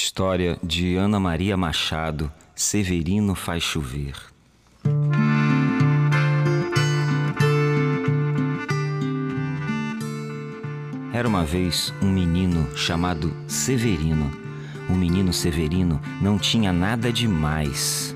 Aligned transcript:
História 0.00 0.56
de 0.62 0.94
Ana 0.94 1.18
Maria 1.18 1.56
Machado, 1.56 2.30
Severino 2.54 3.34
faz 3.34 3.64
chover. 3.64 4.14
Era 11.12 11.26
uma 11.26 11.44
vez 11.44 11.92
um 12.00 12.12
menino 12.12 12.68
chamado 12.76 13.34
Severino. 13.48 14.30
O 14.88 14.92
menino 14.92 15.32
Severino 15.32 16.00
não 16.22 16.38
tinha 16.38 16.72
nada 16.72 17.12
demais. 17.12 18.14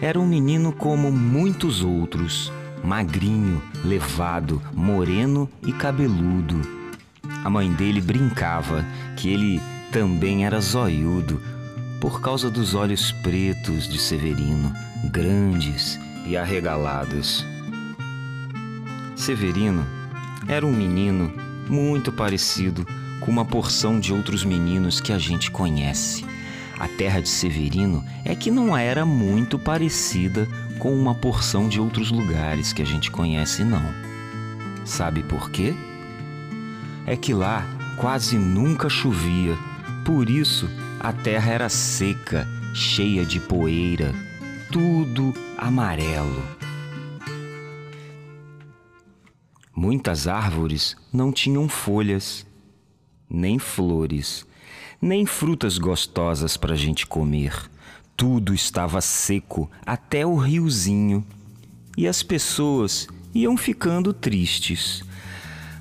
Era 0.00 0.20
um 0.20 0.26
menino 0.26 0.72
como 0.72 1.10
muitos 1.10 1.82
outros, 1.82 2.52
magrinho, 2.84 3.60
levado, 3.84 4.62
moreno 4.72 5.50
e 5.66 5.72
cabeludo. 5.72 6.60
A 7.44 7.50
mãe 7.50 7.72
dele 7.72 8.00
brincava 8.00 8.84
que 9.16 9.28
ele 9.28 9.60
também 9.92 10.44
era 10.44 10.60
zoiudo 10.60 11.40
por 12.00 12.20
causa 12.20 12.50
dos 12.50 12.74
olhos 12.74 13.12
pretos 13.12 13.88
de 13.88 13.98
Severino, 13.98 14.72
grandes 15.10 15.98
e 16.26 16.36
arregalados. 16.36 17.44
Severino 19.14 19.86
era 20.46 20.64
um 20.64 20.72
menino 20.72 21.32
muito 21.68 22.12
parecido 22.12 22.86
com 23.20 23.30
uma 23.30 23.44
porção 23.44 23.98
de 23.98 24.12
outros 24.12 24.44
meninos 24.44 25.00
que 25.00 25.12
a 25.12 25.18
gente 25.18 25.50
conhece. 25.50 26.24
A 26.78 26.86
terra 26.86 27.20
de 27.20 27.28
Severino 27.28 28.04
é 28.24 28.34
que 28.34 28.50
não 28.50 28.76
era 28.76 29.06
muito 29.06 29.58
parecida 29.58 30.46
com 30.78 30.94
uma 30.94 31.14
porção 31.14 31.68
de 31.68 31.80
outros 31.80 32.10
lugares 32.10 32.72
que 32.72 32.82
a 32.82 32.84
gente 32.84 33.10
conhece, 33.10 33.64
não. 33.64 33.82
Sabe 34.84 35.22
por 35.22 35.50
quê? 35.50 35.74
É 37.06 37.16
que 37.16 37.32
lá 37.32 37.66
quase 37.96 38.36
nunca 38.36 38.88
chovia, 38.90 39.56
por 40.06 40.30
isso 40.30 40.70
a 41.00 41.12
terra 41.12 41.50
era 41.50 41.68
seca, 41.68 42.46
cheia 42.72 43.26
de 43.26 43.40
poeira, 43.40 44.14
tudo 44.70 45.34
amarelo. 45.58 46.44
Muitas 49.74 50.28
árvores 50.28 50.96
não 51.12 51.32
tinham 51.32 51.68
folhas, 51.68 52.46
nem 53.28 53.58
flores, 53.58 54.46
nem 55.02 55.26
frutas 55.26 55.76
gostosas 55.76 56.56
para 56.56 56.74
a 56.74 56.76
gente 56.76 57.04
comer. 57.04 57.68
Tudo 58.16 58.54
estava 58.54 59.00
seco 59.00 59.68
até 59.84 60.24
o 60.24 60.36
riozinho 60.36 61.26
e 61.96 62.06
as 62.06 62.22
pessoas 62.22 63.08
iam 63.34 63.56
ficando 63.56 64.14
tristes. 64.14 65.02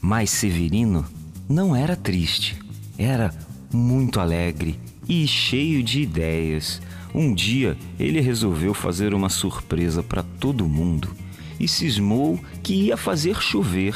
Mas 0.00 0.30
Severino 0.30 1.04
não 1.48 1.74
era 1.74 1.96
triste, 1.96 2.56
era 2.96 3.34
muito 3.72 4.20
alegre 4.20 4.78
e 5.08 5.26
cheio 5.26 5.82
de 5.82 6.00
ideias. 6.00 6.80
Um 7.14 7.34
dia 7.34 7.76
ele 7.98 8.20
resolveu 8.20 8.72
fazer 8.72 9.14
uma 9.14 9.28
surpresa 9.28 10.02
para 10.02 10.22
todo 10.22 10.68
mundo 10.68 11.14
e 11.58 11.68
cismou 11.68 12.38
que 12.62 12.74
ia 12.74 12.96
fazer 12.96 13.40
chover. 13.40 13.94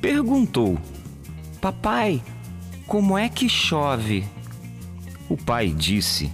Perguntou: 0.00 0.78
Papai, 1.60 2.22
como 2.86 3.16
é 3.16 3.28
que 3.28 3.48
chove? 3.48 4.24
O 5.28 5.36
pai 5.36 5.68
disse 5.68 6.30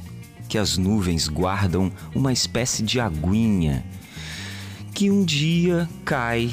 que 0.48 0.58
as 0.58 0.76
nuvens 0.76 1.28
guardam 1.28 1.92
uma 2.14 2.32
espécie 2.32 2.82
de 2.82 2.98
aguinha 2.98 3.84
que 4.92 5.10
um 5.10 5.24
dia 5.24 5.88
cai 6.04 6.50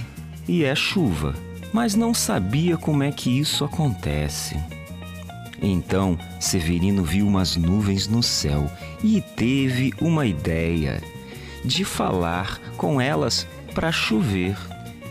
e 0.47 0.63
é 0.63 0.75
chuva, 0.75 1.35
mas 1.73 1.95
não 1.95 2.13
sabia 2.13 2.77
como 2.77 3.03
é 3.03 3.11
que 3.11 3.29
isso 3.39 3.65
acontece. 3.65 4.55
Então 5.61 6.17
Severino 6.39 7.03
viu 7.03 7.27
umas 7.27 7.55
nuvens 7.55 8.07
no 8.07 8.21
céu 8.21 8.71
e 9.03 9.21
teve 9.21 9.93
uma 9.99 10.25
ideia 10.25 11.01
de 11.65 11.83
falar 11.83 12.59
com 12.77 13.01
elas 13.01 13.47
para 13.73 13.91
chover. 13.91 14.57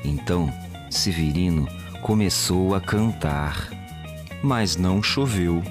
Então 0.05 0.53
Severino 0.91 1.69
começou 2.01 2.75
a 2.75 2.81
cantar, 2.81 3.71
mas 4.43 4.77
não 4.77 5.03
choveu. 5.03 5.63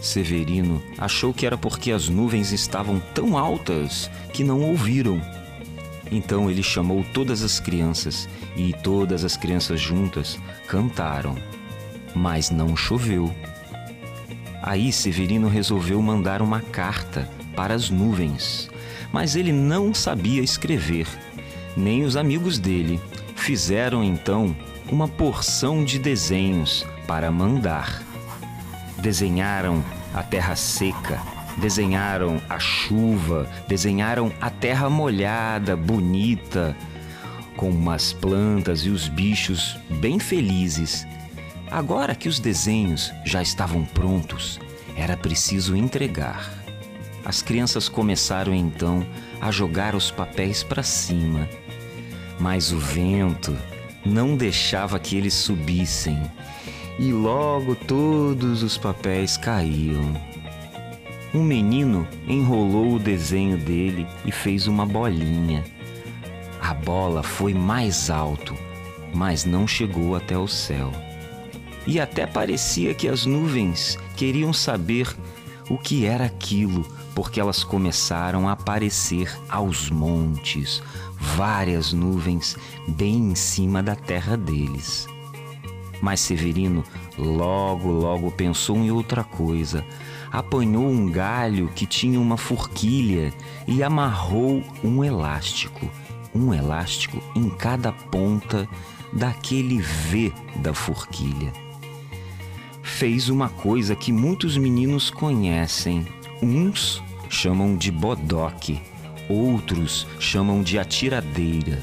Severino 0.00 0.82
achou 0.98 1.32
que 1.32 1.44
era 1.44 1.58
porque 1.58 1.92
as 1.92 2.08
nuvens 2.08 2.52
estavam 2.52 3.00
tão 3.14 3.36
altas 3.36 4.10
que 4.32 4.42
não 4.42 4.62
ouviram. 4.62 5.20
Então 6.10 6.50
ele 6.50 6.62
chamou 6.62 7.04
todas 7.14 7.42
as 7.42 7.60
crianças 7.60 8.28
e 8.56 8.72
todas 8.72 9.24
as 9.24 9.36
crianças 9.36 9.80
juntas 9.80 10.38
cantaram, 10.66 11.36
mas 12.14 12.50
não 12.50 12.76
choveu. 12.76 13.34
Aí 14.62 14.92
Severino 14.92 15.48
resolveu 15.48 16.00
mandar 16.02 16.42
uma 16.42 16.60
carta 16.60 17.28
para 17.56 17.74
as 17.74 17.90
nuvens, 17.90 18.68
mas 19.12 19.36
ele 19.36 19.52
não 19.52 19.94
sabia 19.94 20.42
escrever, 20.42 21.06
nem 21.76 22.04
os 22.04 22.16
amigos 22.16 22.58
dele. 22.58 23.00
Fizeram 23.34 24.04
então 24.04 24.54
uma 24.90 25.08
porção 25.08 25.84
de 25.84 25.98
desenhos 25.98 26.86
para 27.06 27.30
mandar 27.30 28.10
desenharam 29.00 29.82
a 30.14 30.22
terra 30.22 30.54
seca, 30.54 31.20
desenharam 31.56 32.40
a 32.48 32.58
chuva, 32.58 33.48
desenharam 33.66 34.32
a 34.40 34.50
terra 34.50 34.88
molhada, 34.88 35.76
bonita, 35.76 36.76
com 37.56 37.70
umas 37.70 38.12
plantas 38.12 38.80
e 38.80 38.90
os 38.90 39.08
bichos 39.08 39.78
bem 39.88 40.18
felizes. 40.18 41.06
Agora 41.70 42.16
que 42.16 42.28
os 42.28 42.40
desenhos 42.40 43.12
já 43.24 43.40
estavam 43.40 43.84
prontos, 43.84 44.58
era 44.96 45.16
preciso 45.16 45.76
entregar. 45.76 46.52
As 47.24 47.42
crianças 47.42 47.88
começaram 47.88 48.52
então 48.52 49.06
a 49.40 49.52
jogar 49.52 49.94
os 49.94 50.10
papéis 50.10 50.64
para 50.64 50.82
cima, 50.82 51.48
mas 52.40 52.72
o 52.72 52.78
vento 52.78 53.56
não 54.04 54.36
deixava 54.36 54.98
que 54.98 55.16
eles 55.16 55.34
subissem 55.34 56.20
e 56.98 57.12
logo 57.12 57.76
todos 57.76 58.64
os 58.64 58.76
papéis 58.76 59.36
caíam. 59.36 60.12
Um 61.32 61.44
menino 61.44 62.08
enrolou 62.26 62.94
o 62.94 62.98
desenho 62.98 63.56
dele 63.56 64.08
e 64.24 64.32
fez 64.32 64.66
uma 64.66 64.84
bolinha. 64.84 65.64
A 66.60 66.74
bola 66.74 67.22
foi 67.22 67.54
mais 67.54 68.10
alto, 68.10 68.56
mas 69.14 69.44
não 69.44 69.68
chegou 69.68 70.16
até 70.16 70.36
o 70.36 70.48
céu. 70.48 70.90
E 71.86 71.98
até 71.98 72.26
parecia 72.26 72.94
que 72.94 73.08
as 73.08 73.24
nuvens 73.24 73.98
queriam 74.16 74.52
saber 74.52 75.08
o 75.68 75.78
que 75.78 76.04
era 76.04 76.24
aquilo, 76.24 76.86
porque 77.14 77.40
elas 77.40 77.64
começaram 77.64 78.48
a 78.48 78.52
aparecer 78.52 79.32
aos 79.48 79.88
montes, 79.88 80.82
várias 81.18 81.92
nuvens 81.92 82.56
bem 82.88 83.30
em 83.30 83.34
cima 83.34 83.82
da 83.82 83.94
terra 83.94 84.36
deles. 84.36 85.06
Mas 86.02 86.20
Severino 86.20 86.82
logo, 87.18 87.90
logo 87.90 88.30
pensou 88.30 88.76
em 88.76 88.90
outra 88.90 89.22
coisa. 89.22 89.84
Apanhou 90.32 90.86
um 90.88 91.10
galho 91.10 91.68
que 91.74 91.86
tinha 91.86 92.18
uma 92.18 92.36
forquilha 92.36 93.32
e 93.66 93.82
amarrou 93.82 94.62
um 94.82 95.04
elástico, 95.04 95.90
um 96.34 96.54
elástico 96.54 97.20
em 97.34 97.50
cada 97.50 97.92
ponta 97.92 98.66
daquele 99.12 99.80
V 99.80 100.32
da 100.56 100.72
forquilha. 100.72 101.52
Fez 103.00 103.30
uma 103.30 103.48
coisa 103.48 103.96
que 103.96 104.12
muitos 104.12 104.58
meninos 104.58 105.08
conhecem. 105.08 106.06
Uns 106.42 107.02
chamam 107.30 107.74
de 107.74 107.90
bodoque, 107.90 108.78
outros 109.26 110.06
chamam 110.18 110.62
de 110.62 110.78
atiradeira, 110.78 111.82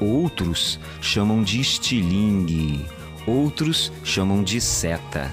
outros 0.00 0.78
chamam 1.00 1.42
de 1.42 1.60
estilingue 1.60 2.86
outros 3.26 3.90
chamam 4.04 4.44
de 4.44 4.60
seta. 4.60 5.28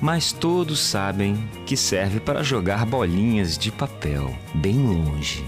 Mas 0.00 0.32
todos 0.32 0.80
sabem 0.80 1.36
que 1.64 1.76
serve 1.76 2.18
para 2.18 2.42
jogar 2.42 2.84
bolinhas 2.84 3.56
de 3.56 3.70
papel 3.70 4.36
bem 4.52 4.78
longe. 4.84 5.44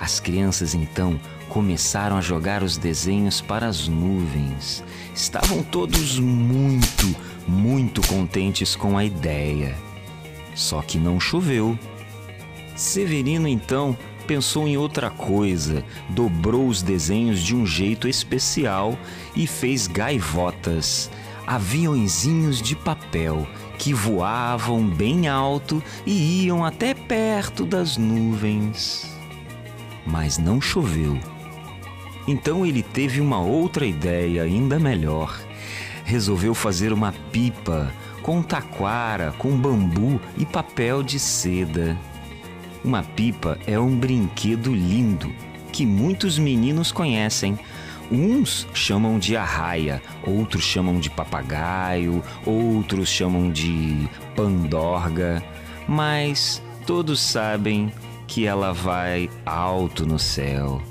As 0.00 0.18
crianças 0.18 0.74
então 0.74 1.20
começaram 1.48 2.16
a 2.16 2.20
jogar 2.20 2.62
os 2.62 2.76
desenhos 2.76 3.40
para 3.40 3.68
as 3.68 3.86
nuvens. 3.86 4.82
Estavam 5.14 5.62
todos 5.62 6.18
muito, 6.18 7.14
muito 7.46 8.06
contentes 8.06 8.76
com 8.76 8.96
a 8.96 9.04
ideia. 9.04 9.76
Só 10.54 10.82
que 10.82 10.98
não 10.98 11.18
choveu. 11.18 11.78
Severino 12.76 13.48
então 13.48 13.96
pensou 14.26 14.66
em 14.66 14.76
outra 14.76 15.10
coisa, 15.10 15.84
dobrou 16.08 16.66
os 16.66 16.82
desenhos 16.82 17.42
de 17.42 17.54
um 17.54 17.66
jeito 17.66 18.08
especial 18.08 18.96
e 19.36 19.46
fez 19.46 19.86
gaivotas, 19.86 21.10
aviãozinhos 21.46 22.62
de 22.62 22.74
papel 22.74 23.46
que 23.78 23.92
voavam 23.92 24.86
bem 24.86 25.26
alto 25.26 25.82
e 26.06 26.44
iam 26.44 26.64
até 26.64 26.94
perto 26.94 27.64
das 27.64 27.96
nuvens. 27.96 29.10
Mas 30.06 30.38
não 30.38 30.60
choveu. 30.60 31.18
Então 32.26 32.64
ele 32.64 32.82
teve 32.82 33.20
uma 33.20 33.40
outra 33.40 33.84
ideia 33.84 34.44
ainda 34.44 34.78
melhor. 34.78 35.36
Resolveu 36.04 36.54
fazer 36.54 36.92
uma 36.92 37.12
pipa 37.30 37.92
com 38.22 38.42
taquara, 38.42 39.32
com 39.38 39.56
bambu 39.56 40.20
e 40.36 40.46
papel 40.46 41.02
de 41.02 41.18
seda. 41.18 41.96
Uma 42.84 43.02
pipa 43.02 43.58
é 43.66 43.78
um 43.78 43.96
brinquedo 43.96 44.72
lindo 44.72 45.32
que 45.72 45.86
muitos 45.86 46.38
meninos 46.38 46.92
conhecem. 46.92 47.58
Uns 48.10 48.66
chamam 48.74 49.18
de 49.18 49.36
arraia, 49.36 50.02
outros 50.26 50.64
chamam 50.64 51.00
de 51.00 51.08
papagaio, 51.08 52.22
outros 52.44 53.08
chamam 53.08 53.50
de 53.50 54.08
pandorga, 54.36 55.42
mas 55.88 56.62
todos 56.86 57.20
sabem 57.20 57.90
que 58.26 58.46
ela 58.46 58.72
vai 58.72 59.30
alto 59.46 60.04
no 60.04 60.18
céu. 60.18 60.82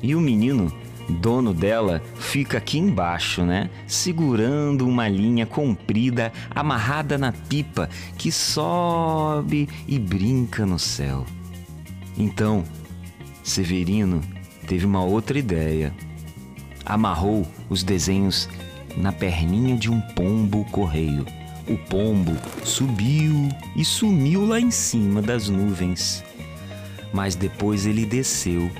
E 0.00 0.14
o 0.14 0.20
menino, 0.20 0.72
dono 1.08 1.54
dela, 1.54 2.02
fica 2.16 2.58
aqui 2.58 2.78
embaixo, 2.78 3.42
né? 3.42 3.70
Segurando 3.86 4.86
uma 4.86 5.08
linha 5.08 5.46
comprida 5.46 6.32
amarrada 6.54 7.16
na 7.16 7.32
pipa 7.32 7.88
que 8.16 8.30
sobe 8.30 9.68
e 9.86 9.98
brinca 9.98 10.66
no 10.66 10.78
céu. 10.78 11.24
Então, 12.16 12.64
Severino 13.42 14.20
teve 14.66 14.84
uma 14.84 15.02
outra 15.02 15.38
ideia. 15.38 15.94
Amarrou 16.84 17.46
os 17.68 17.82
desenhos 17.82 18.48
na 18.96 19.12
perninha 19.12 19.76
de 19.76 19.90
um 19.90 20.00
pombo 20.00 20.64
correio. 20.66 21.24
O 21.68 21.76
pombo 21.76 22.36
subiu 22.64 23.48
e 23.76 23.84
sumiu 23.84 24.46
lá 24.46 24.58
em 24.58 24.70
cima 24.70 25.20
das 25.20 25.48
nuvens. 25.48 26.24
Mas 27.12 27.34
depois 27.34 27.86
ele 27.86 28.04
desceu, 28.04 28.70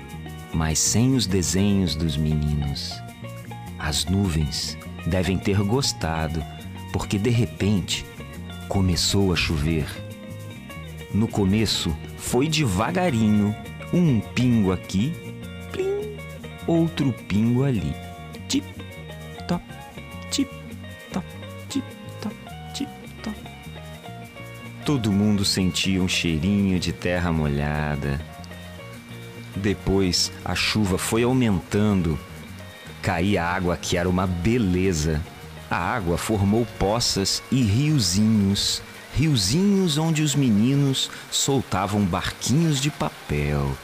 mas 0.52 0.78
sem 0.78 1.14
os 1.14 1.26
desenhos 1.26 1.94
dos 1.94 2.16
meninos. 2.16 2.92
As 3.78 4.04
nuvens 4.04 4.76
devem 5.06 5.38
ter 5.38 5.62
gostado, 5.62 6.44
porque 6.92 7.18
de 7.18 7.30
repente 7.30 8.04
começou 8.68 9.32
a 9.32 9.36
chover. 9.36 9.86
No 11.12 11.26
começo 11.26 11.96
foi 12.16 12.48
devagarinho 12.48 13.54
um 13.92 14.20
pingo 14.20 14.72
aqui, 14.72 15.12
plim, 15.72 16.16
outro 16.66 17.12
pingo 17.26 17.64
ali. 17.64 17.94
Tip, 18.48 18.64
top, 19.46 19.64
tip, 20.30 20.50
top, 21.12 21.26
tip, 21.68 21.84
top, 22.20 22.36
tip, 22.74 22.90
top. 23.22 23.36
Todo 24.84 25.12
mundo 25.12 25.44
sentia 25.44 26.02
um 26.02 26.08
cheirinho 26.08 26.78
de 26.78 26.92
terra 26.92 27.32
molhada. 27.32 28.20
Depois 29.58 30.32
a 30.44 30.54
chuva 30.54 30.96
foi 30.96 31.22
aumentando. 31.22 32.18
Caía 33.02 33.44
água 33.44 33.76
que 33.76 33.96
era 33.96 34.08
uma 34.08 34.26
beleza. 34.26 35.20
A 35.70 35.76
água 35.76 36.16
formou 36.16 36.66
poças 36.78 37.42
e 37.50 37.62
riozinhos 37.62 38.82
riozinhos 39.14 39.98
onde 39.98 40.22
os 40.22 40.36
meninos 40.36 41.10
soltavam 41.30 42.04
barquinhos 42.04 42.80
de 42.80 42.88
papel 42.88 43.76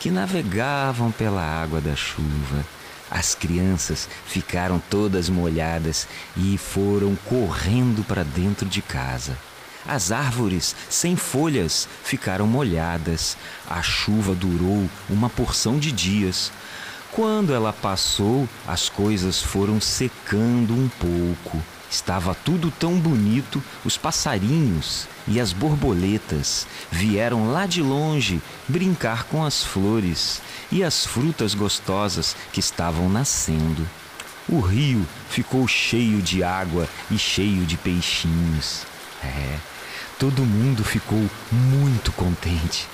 que 0.00 0.10
navegavam 0.10 1.12
pela 1.12 1.40
água 1.40 1.80
da 1.80 1.94
chuva. 1.94 2.64
As 3.10 3.34
crianças 3.34 4.08
ficaram 4.26 4.82
todas 4.90 5.28
molhadas 5.28 6.08
e 6.36 6.58
foram 6.58 7.16
correndo 7.24 8.04
para 8.04 8.24
dentro 8.24 8.68
de 8.68 8.82
casa. 8.82 9.38
As 9.86 10.10
árvores 10.10 10.74
sem 10.88 11.14
folhas 11.14 11.86
ficaram 12.02 12.46
molhadas. 12.46 13.36
A 13.68 13.82
chuva 13.82 14.34
durou 14.34 14.88
uma 15.10 15.28
porção 15.28 15.78
de 15.78 15.92
dias. 15.92 16.50
Quando 17.12 17.54
ela 17.54 17.72
passou, 17.72 18.48
as 18.66 18.88
coisas 18.88 19.40
foram 19.40 19.80
secando 19.80 20.74
um 20.74 20.88
pouco. 20.88 21.62
Estava 21.90 22.34
tudo 22.34 22.72
tão 22.72 22.98
bonito, 22.98 23.62
os 23.84 23.96
passarinhos 23.96 25.06
e 25.28 25.38
as 25.38 25.52
borboletas 25.52 26.66
vieram 26.90 27.52
lá 27.52 27.66
de 27.66 27.80
longe 27.80 28.42
brincar 28.66 29.24
com 29.24 29.44
as 29.44 29.62
flores 29.62 30.42
e 30.72 30.82
as 30.82 31.06
frutas 31.06 31.54
gostosas 31.54 32.34
que 32.52 32.58
estavam 32.58 33.08
nascendo. 33.08 33.88
O 34.48 34.58
rio 34.60 35.06
ficou 35.30 35.68
cheio 35.68 36.20
de 36.20 36.42
água 36.42 36.88
e 37.10 37.16
cheio 37.16 37.64
de 37.64 37.76
peixinhos. 37.76 38.82
É, 39.22 39.58
todo 40.18 40.44
mundo 40.44 40.84
ficou 40.84 41.28
muito 41.50 42.12
contente. 42.12 42.88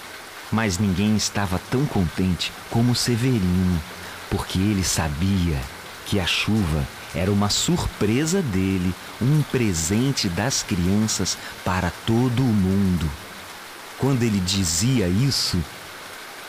Mas 0.50 0.78
ninguém 0.78 1.16
estava 1.16 1.60
tão 1.70 1.86
contente 1.86 2.52
como 2.70 2.94
Severino, 2.94 3.80
porque 4.28 4.58
ele 4.58 4.82
sabia 4.82 5.60
que 6.06 6.18
a 6.18 6.26
chuva 6.26 6.86
era 7.14 7.30
uma 7.30 7.48
surpresa 7.48 8.42
dele, 8.42 8.94
um 9.20 9.42
presente 9.42 10.28
das 10.28 10.62
crianças 10.62 11.36
para 11.64 11.90
todo 12.06 12.40
o 12.40 12.46
mundo. 12.46 13.10
Quando 13.98 14.22
ele 14.22 14.40
dizia 14.40 15.06
isso, 15.08 15.58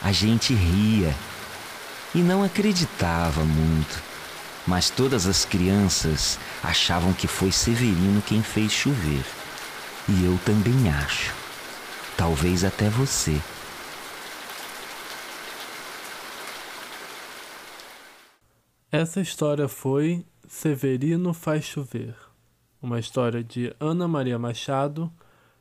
a 0.02 0.12
gente 0.12 0.54
ria 0.54 1.16
e 2.16 2.20
não 2.20 2.44
acreditava 2.44 3.44
muito. 3.44 4.02
Mas 4.66 4.90
todas 4.90 5.26
as 5.26 5.44
crianças 5.44 6.40
achavam 6.64 7.14
que 7.14 7.28
foi 7.28 7.52
Severino 7.52 8.22
quem 8.22 8.42
fez 8.42 8.72
chover. 8.72 9.26
E 10.10 10.26
eu 10.26 10.38
também 10.46 10.90
acho. 10.90 11.34
Talvez 12.18 12.64
até 12.64 12.90
você. 12.90 13.40
Essa 18.92 19.22
história 19.22 19.68
foi 19.68 20.26
Severino 20.48 21.34
Faz 21.34 21.64
Chover, 21.64 22.14
uma 22.82 23.00
história 23.00 23.42
de 23.42 23.74
Ana 23.80 24.06
Maria 24.06 24.38
Machado, 24.38 25.10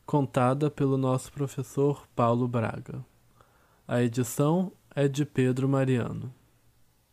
contada 0.05 0.69
pelo 0.69 0.97
nosso 0.97 1.31
professor 1.31 2.09
Paulo 2.17 2.49
Braga. 2.49 3.05
A 3.87 4.03
edição 4.03 4.73
é 4.97 5.07
de 5.07 5.25
Pedro 5.25 5.69
Mariano. 5.69 6.35